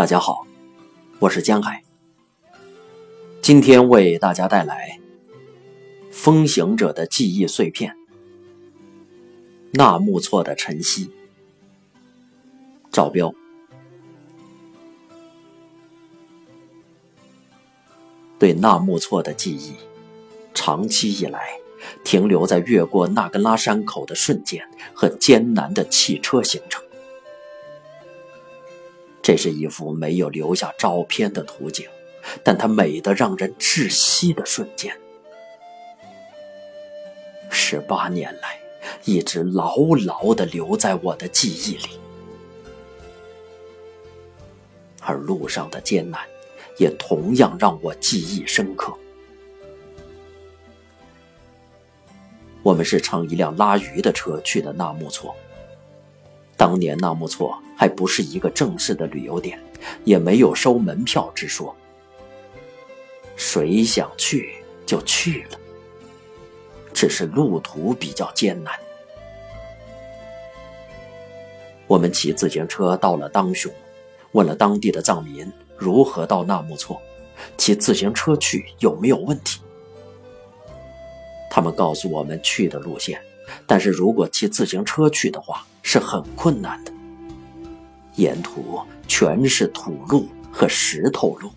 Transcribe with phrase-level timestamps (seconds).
[0.00, 0.46] 大家好，
[1.18, 1.84] 我是江海。
[3.42, 4.98] 今天为大家带来
[6.10, 7.92] 《风行者的记忆碎片》——
[9.76, 11.10] 纳木错的晨曦。
[12.90, 13.30] 赵彪。
[18.38, 19.74] 对纳木错的记忆，
[20.54, 21.46] 长期以来
[22.02, 26.82] 停留在越过纳根拉山口的瞬间和艰难的汽车行程。
[29.30, 31.86] 这是一幅没有留下照片的图景，
[32.42, 34.92] 但它美得让人窒息的瞬间。
[37.48, 38.58] 十八年来，
[39.04, 42.00] 一直牢牢地留在我的记忆里，
[45.00, 46.20] 而路上的艰难，
[46.76, 48.92] 也同样让我记忆深刻。
[52.64, 55.32] 我们是乘一辆拉鱼的车去的纳木错。
[56.60, 59.58] 当年纳木错还不是一个正式的旅游点，
[60.04, 61.74] 也没有收门票之说。
[63.34, 65.58] 谁想去就去了，
[66.92, 68.74] 只是路途比较艰难。
[71.86, 73.72] 我们骑自行车到了当雄，
[74.32, 77.00] 问了当地的藏民如何到纳木错，
[77.56, 79.62] 骑自行车去有没有问题。
[81.50, 83.18] 他们告诉我们去的路线。
[83.66, 86.92] 但是如果骑自行车去的话，是很困难的。
[88.16, 91.50] 沿途全是土路和石头路，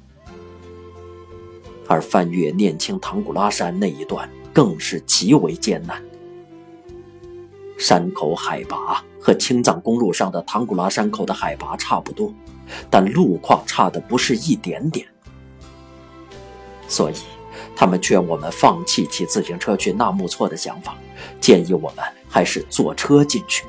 [1.88, 6.02] 而翻越念青唐古拉山那一段更是极为艰难。
[7.77, 12.33] 山口海拔和青藏公路上的唐古拉山口的海拔差不多，
[12.89, 15.05] 但路况差的不是一点点，
[16.88, 17.16] 所以。
[17.75, 20.95] 他们劝我们放弃骑自行车去纳木错的想法，
[21.41, 23.66] 建议我们还是坐车进去。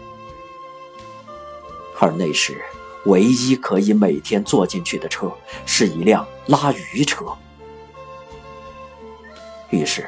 [1.98, 2.62] 而那时，
[3.06, 5.32] 唯一可以每天坐进去的车
[5.64, 7.25] 是一辆拉鱼车。
[9.70, 10.06] 于是，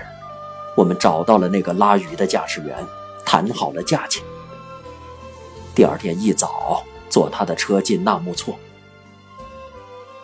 [0.76, 2.76] 我们找到了那个拉鱼的驾驶员，
[3.24, 4.22] 谈好了价钱。
[5.74, 8.58] 第二天一早，坐他的车进纳木错。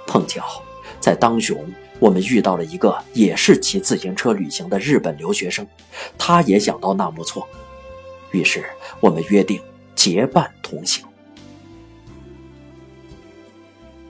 [0.06, 0.62] 碰巧，
[1.00, 1.66] 在当雄。
[2.02, 5.64] 我们遇到了一个也是骑自行车旅行的日本留学生，
[6.18, 7.46] 他也想到纳木错，
[8.32, 8.64] 于是
[8.98, 9.62] 我们约定
[9.94, 11.04] 结伴同行。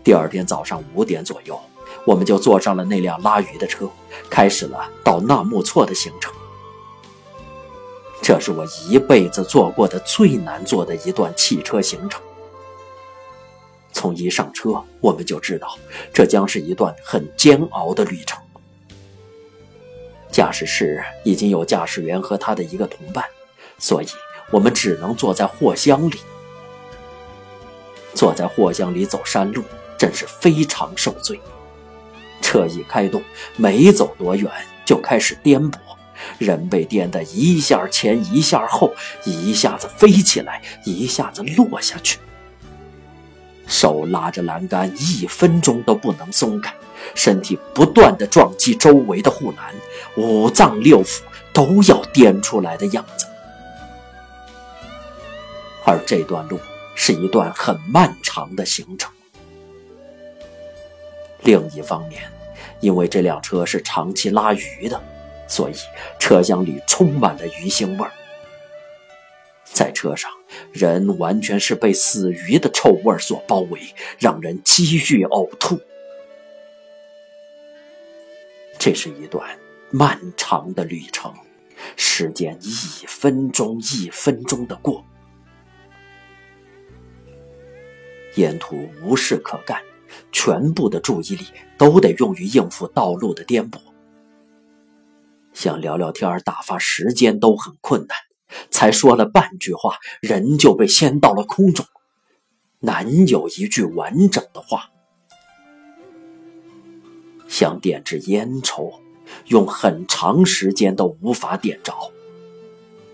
[0.03, 1.61] 第二天早上五点左右，
[2.07, 3.87] 我们就坐上了那辆拉鱼的车，
[4.31, 6.33] 开始了到纳木错的行程。
[8.23, 12.23] 这是我一辈子坐过的最难坐的一段汽车行程。
[14.03, 15.79] 从一上车，我们就知道
[16.13, 18.37] 这将是一段很煎熬的旅程。
[20.29, 23.25] 驾驶室已经有驾驶员和他的一个同伴，
[23.79, 24.07] 所以
[24.51, 26.17] 我们只能坐在货箱里。
[28.13, 29.63] 坐在货箱里走山路，
[29.97, 31.41] 真是非常受罪。
[32.41, 33.23] 车一开动，
[33.57, 34.51] 没走多远
[34.85, 35.79] 就开始颠簸，
[36.39, 38.93] 人被颠得一下前一下后，
[39.25, 42.19] 一下子飞起来，一下子落下去。
[43.67, 46.75] 手拉着栏杆，一分钟都不能松开，
[47.15, 49.75] 身体不断的撞击周围的护栏，
[50.17, 51.21] 五脏六腑
[51.53, 53.27] 都要颠出来的样子。
[55.85, 56.61] 而这段路
[56.95, 59.11] 是一段很漫长的行程。
[61.43, 62.23] 另一方面，
[62.81, 65.01] 因为这辆车是长期拉鱼的，
[65.49, 65.73] 所以
[66.19, 68.13] 车厢里充满了鱼腥味儿。
[69.83, 70.31] 在车上，
[70.73, 73.81] 人完全是被死鱼的臭味所包围，
[74.17, 75.77] 让人几欲呕吐。
[78.79, 79.59] 这是一段
[79.91, 81.35] 漫长的旅程，
[81.97, 85.05] 时间一分钟一分钟的过，
[88.37, 89.83] 沿途无事可干，
[90.31, 91.45] 全部的注意力
[91.77, 93.81] 都得用于应付道路的颠簸，
[95.53, 98.17] 想聊聊天打发时间都很困难。
[98.71, 101.87] 才说了半句话，人就被掀到了空中，
[102.81, 104.91] 难有一句完整的话。
[107.49, 108.93] 想点支烟抽，
[109.47, 111.93] 用很长时间都无法点着。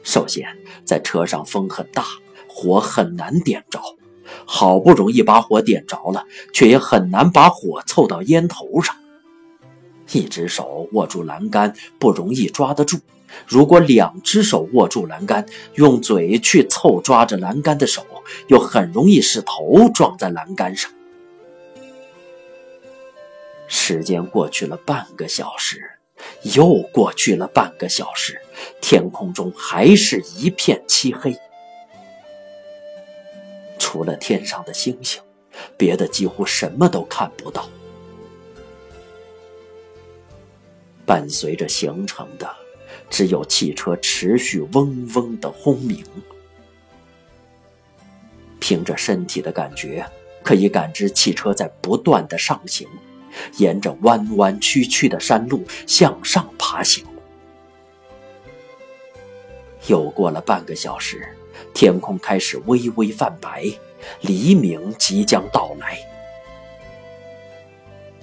[0.05, 2.05] 首先，在车上风很大，
[2.49, 3.81] 火很难点着。
[4.44, 8.94] 好不容易把火点着了，却也很难把火凑到烟头上。
[10.12, 12.99] 一只手握住栏杆，不容易抓得住。
[13.46, 15.44] 如果两只手握住栏杆，
[15.75, 18.05] 用嘴去凑抓着栏杆的手，
[18.46, 20.90] 又很容易使头撞在栏杆上。
[23.66, 25.90] 时间过去了半个小时，
[26.54, 28.40] 又过去了半个小时，
[28.81, 31.37] 天空中还是一片漆黑，
[33.78, 35.20] 除了天上的星星，
[35.76, 37.69] 别的几乎什么都看不到。
[41.08, 42.46] 伴随着行程的，
[43.08, 46.05] 只有汽车持续嗡嗡的轰鸣。
[48.60, 50.05] 凭着身体的感觉，
[50.44, 52.87] 可以感知汽车在不断的上行，
[53.56, 57.02] 沿着弯弯曲曲的山路向上爬行。
[59.87, 61.26] 又过了半个小时，
[61.72, 63.64] 天空开始微微泛白，
[64.20, 65.99] 黎明即将到来。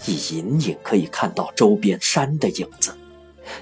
[0.06, 2.96] 已隐隐可以看到周边山的影子，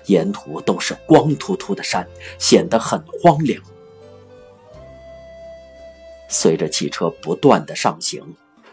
[0.07, 2.07] 沿途都是光秃秃的山，
[2.39, 3.61] 显得很荒凉。
[6.27, 8.21] 随着汽车不断的上行，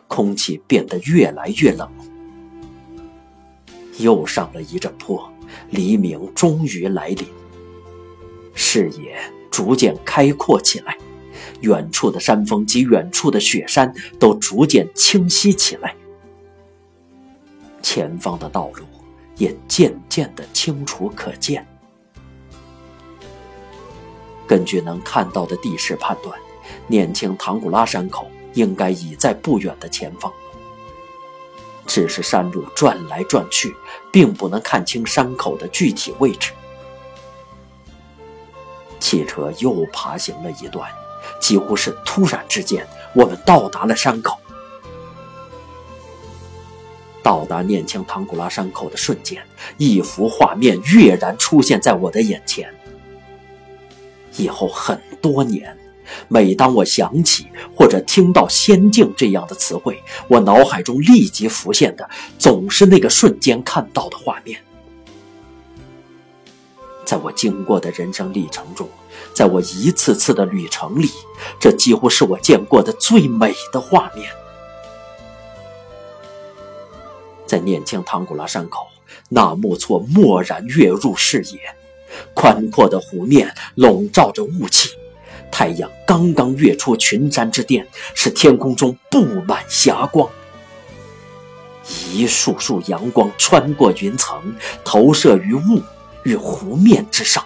[0.09, 1.89] 空气变得越来越冷。
[3.99, 5.31] 又上了一阵坡，
[5.69, 7.29] 黎明终于来临，
[8.55, 9.19] 视野
[9.51, 10.97] 逐渐开阔起来，
[11.61, 15.95] 远处的山峰及远处的雪山都逐渐清晰起来，
[17.83, 18.85] 前方的道路
[19.37, 21.67] 也渐渐的清楚可见。
[24.47, 26.39] 根据能看到的地势判断。
[26.87, 30.33] 念青唐古拉山口应该已在不远的前方，
[31.87, 33.75] 只是山路转来转去，
[34.13, 36.53] 并不能看清山口的具体位置。
[38.99, 40.91] 汽车又爬行了一段，
[41.41, 44.40] 几乎是突然之间，我们到达了山口。
[47.23, 49.43] 到达念青唐古拉山口的瞬间，
[49.77, 52.73] 一幅画面跃然出现在我的眼前。
[54.37, 55.77] 以后很多年。
[56.27, 64.61] 每当我想起或者听到“仙境”这样的词汇，我脑海中立即浮现的总是那个瞬间看到的画面。
[67.05, 68.89] 在我经过的人生历程中，
[69.33, 71.09] 在我一次次的旅程里，
[71.61, 74.29] 这几乎是我见过的最美的画面。
[77.51, 78.87] 在念青唐古拉山口，
[79.31, 81.59] 纳木错蓦然跃入视野，
[82.33, 84.91] 宽阔的湖面笼罩着雾气。
[85.51, 90.31] 太阳刚刚跃出群山之巅，使天空中布满霞光。
[92.13, 94.55] 一束束阳光穿过云层，
[94.85, 95.83] 投射于雾
[96.23, 97.45] 与湖面之上，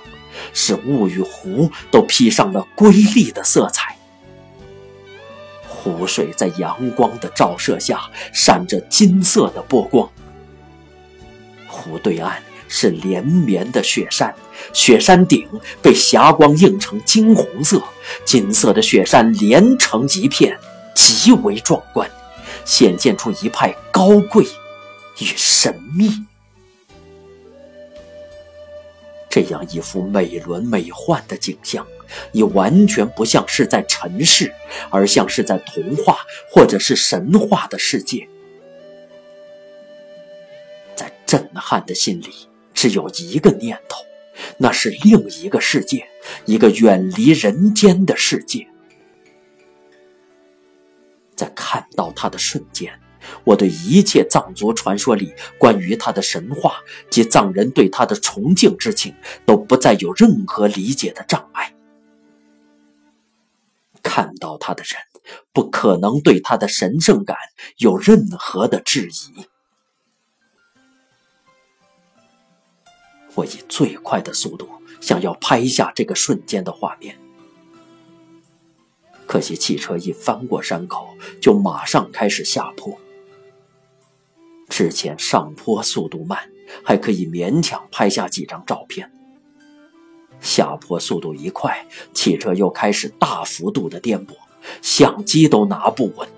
[0.53, 3.94] 使雾与湖都披上了瑰丽的色彩。
[5.85, 8.01] 湖水在阳光的照射下，
[8.33, 10.11] 闪着金色的波光。
[11.69, 12.43] 湖对岸。
[12.67, 14.35] 是连绵的雪山，
[14.73, 15.47] 雪山顶
[15.81, 17.81] 被霞光映成金红色，
[18.25, 20.59] 金色的雪山连成一片，
[20.93, 22.11] 极为壮观，
[22.65, 24.43] 显现出一派高贵
[25.21, 26.25] 与神秘。
[29.29, 31.87] 这样一幅美轮美奂的景象，
[32.33, 34.53] 已完全不像是在尘世，
[34.91, 36.19] 而像是在童话
[36.51, 38.29] 或者是神话的世界。
[40.95, 42.49] 在震撼的心里。
[42.75, 44.05] 只有一个念头，
[44.59, 46.07] 那是另一个世界，
[46.45, 48.67] 一个远离人间的世界。
[51.37, 52.93] 在看到他的瞬间，
[53.45, 59.15] 我对一切藏族传说里关于他的神话及藏人对他的崇敬之情，
[59.47, 61.74] 都不再有任何理解的障碍。
[64.15, 64.95] 看到他的人，
[65.53, 67.37] 不可能对他的神圣感
[67.79, 69.45] 有任何的质疑。
[73.35, 77.19] 我以最快的速度想要拍下这个瞬间的画面，
[79.27, 82.97] 可惜汽车一翻过山口，就马上开始下坡。
[84.69, 86.49] 之前上坡速度慢，
[86.85, 89.11] 还可以勉强拍下几张照片。
[90.45, 94.37] 下坡速度一快，汽车又开始大幅度的颠簸，
[94.81, 96.29] 相机都拿不稳。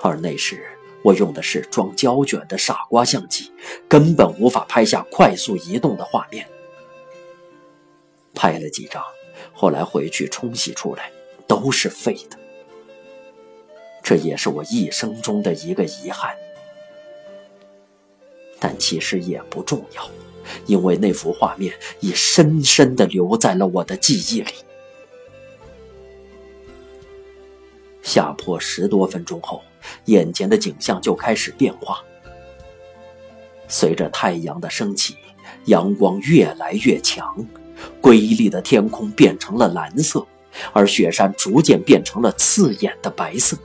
[0.00, 0.64] 而那时。
[1.04, 3.52] 我用的是装胶卷的傻瓜相机，
[3.88, 6.46] 根本无法拍下快速移动的画面。
[8.34, 9.00] 拍了几张，
[9.54, 11.10] 后来回去冲洗出来，
[11.46, 12.36] 都是废的。
[14.02, 16.34] 这也是我一生中的一个遗憾。
[18.58, 20.10] 但其实也不重要，
[20.66, 24.52] 因为那幅画面已深深地留在了我的记忆里。
[28.02, 29.62] 下坡十多分钟后。
[30.06, 32.02] 眼前的景象就开始变化。
[33.68, 35.16] 随着太阳的升起，
[35.66, 37.46] 阳光越来越强，
[38.00, 40.26] 瑰丽的天空变成了蓝色，
[40.72, 43.56] 而雪山逐渐变成了刺眼的白色。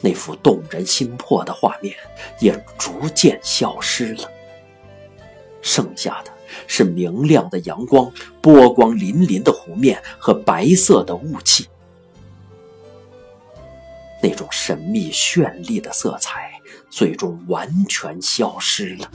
[0.00, 1.94] 那幅动人心魄的画面
[2.40, 4.30] 也逐渐消失了，
[5.72, 6.30] 剩下的
[6.66, 8.12] 是明亮的阳光、
[8.42, 11.66] 波光粼粼的湖面和白色的雾气。
[14.22, 16.60] 那种神秘绚丽的色彩
[16.90, 19.10] 最终完全消失了。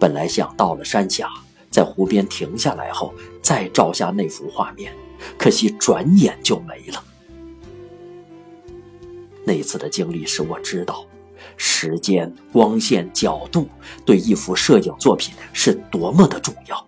[0.00, 1.30] 本来想到了山下，
[1.70, 4.92] 在湖边停下来后再照下那幅画面，
[5.38, 7.04] 可惜转眼就没了。
[9.44, 11.06] 那次的经历使我知道，
[11.56, 13.68] 时间、光线、角度
[14.04, 16.86] 对一幅摄影作品是多么的重要。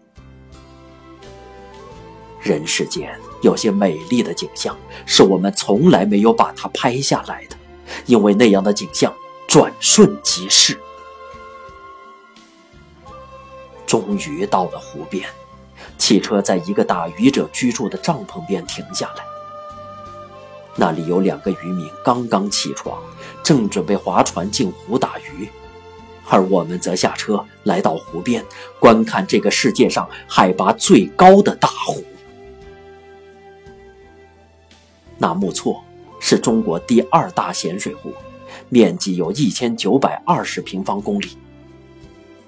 [2.41, 7.57] 人世间有些美丽的景象，是我们从来没有把它拍下来的，
[8.07, 9.13] 因为那样的景象
[9.47, 10.79] 转瞬即逝。
[13.87, 15.29] 终于到了湖边，
[15.97, 19.38] 汽车在一个打渔者居住的帐篷边停下来。
[20.81, 22.97] 那里有两个渔民刚刚起床，
[23.43, 25.49] 正准备划船进湖打鱼，
[26.29, 28.45] 而我们则下车来到湖边，
[28.79, 32.05] 观看这个世界上海拔最高的大湖。
[35.19, 35.83] 纳木错
[36.21, 38.13] 是中国第二大咸水湖，
[38.69, 41.37] 面积有一千九百二十平方公里。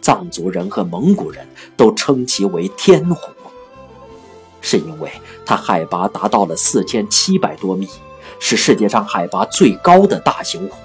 [0.00, 1.44] 藏族人和蒙古人
[1.76, 3.32] 都称其为天湖，
[4.60, 5.10] 是因为
[5.44, 7.88] 它海拔达到了四千七百多米，
[8.40, 10.76] 是世界上海拔最高的大型湖。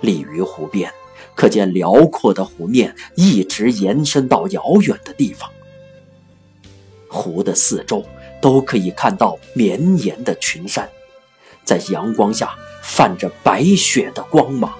[0.00, 0.92] 立于湖边，
[1.36, 5.48] 可见辽阔的湖面一直延伸到遥远的地方。
[7.08, 8.04] 湖的四周
[8.40, 10.88] 都可以看到绵延的群山，
[11.64, 14.72] 在阳光下泛着白雪的光芒。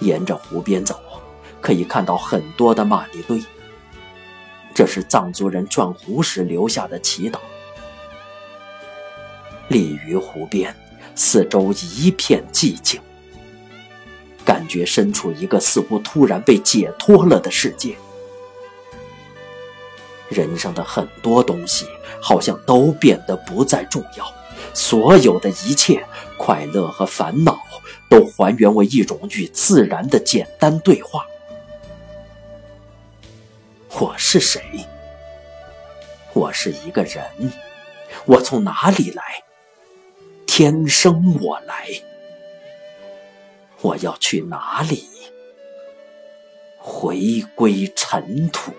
[0.00, 1.00] 沿着湖边走，
[1.60, 3.40] 可以看到很多的玛尼堆。
[4.74, 7.38] 这是藏族人转湖时留下的祈祷。
[9.68, 10.74] 立于湖边，
[11.14, 13.00] 四周一片寂静，
[14.44, 17.94] 感觉身处一个似乎突然被解脱了的世界。
[20.28, 21.86] 人生的很多东西
[22.20, 24.26] 好像都变得不再重要，
[24.74, 26.04] 所有的一切，
[26.36, 27.58] 快乐和烦恼。
[28.06, 31.26] 都还原为一种与自然的简单对话。
[34.00, 34.60] 我是谁？
[36.32, 37.24] 我是一个人。
[38.26, 39.22] 我从哪里来？
[40.46, 41.86] 天生我来。
[43.82, 45.06] 我要去哪里？
[46.76, 48.72] 回归尘土。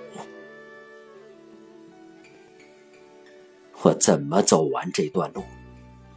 [3.83, 5.45] 我怎么走完这段路？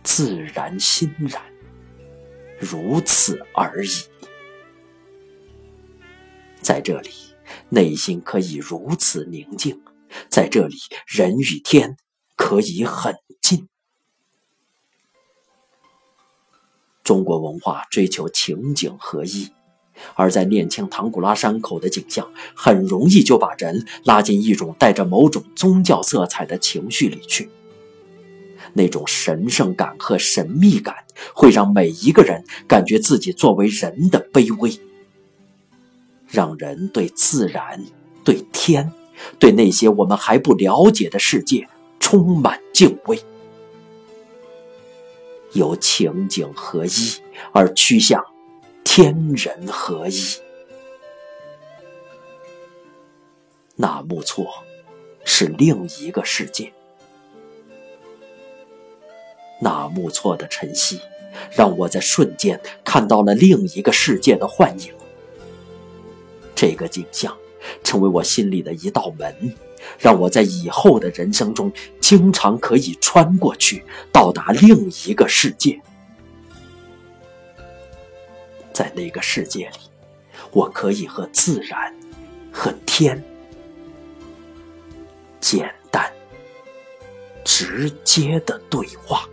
[0.02, 1.40] 自然欣然。
[2.58, 3.90] 如此而已，
[6.60, 7.10] 在这里，
[7.70, 9.76] 内心可以如此宁静；
[10.28, 11.96] 在这里，人与天
[12.36, 13.68] 可以很近。
[17.02, 19.50] 中国文化追求情景合一，
[20.14, 27.50] 而在念青唐古拉山口的景象，很容易就把人拉进一种带着某种宗教色彩的情绪里去。
[28.74, 30.94] 那种神圣感和神秘感，
[31.34, 34.70] 会让每一个人感觉自己作为人的卑微，
[36.28, 37.84] 让人对自然、
[38.24, 38.92] 对天、
[39.38, 41.68] 对那些我们还不了解的世界
[41.98, 43.18] 充满敬畏，
[45.52, 46.90] 由情景合一
[47.52, 48.24] 而趋向
[48.84, 50.20] 天人合一。
[53.76, 54.46] 纳木错
[55.24, 56.72] 是另一个世界。
[59.60, 61.00] 纳木错的晨曦，
[61.50, 64.92] 让我在瞬间看到了另一个世界的幻影。
[66.58, 67.38] 这个景象
[67.84, 69.54] 成为我心里的一道门，
[69.96, 75.80] 让我在以后的人生中经常可以穿过去，到达另一个世界。
[78.72, 79.78] 在那个世界里，
[80.50, 81.94] 我可以和自然、
[82.50, 83.22] 和天
[85.38, 86.12] 简单、
[87.44, 89.28] 直接的对话。